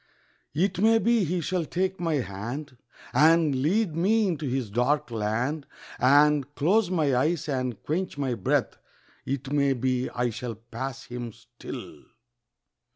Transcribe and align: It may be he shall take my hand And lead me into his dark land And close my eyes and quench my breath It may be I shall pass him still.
It 0.55 0.79
may 0.79 0.97
be 0.97 1.25
he 1.25 1.41
shall 1.41 1.63
take 1.63 1.99
my 1.99 2.15
hand 2.15 2.75
And 3.13 3.57
lead 3.61 3.95
me 3.95 4.27
into 4.29 4.47
his 4.47 4.71
dark 4.71 5.11
land 5.11 5.67
And 5.99 6.55
close 6.55 6.89
my 6.89 7.15
eyes 7.15 7.47
and 7.47 7.83
quench 7.83 8.17
my 8.17 8.33
breath 8.33 8.77
It 9.27 9.51
may 9.53 9.73
be 9.73 10.09
I 10.09 10.31
shall 10.31 10.55
pass 10.55 11.03
him 11.05 11.31
still. 11.33 12.01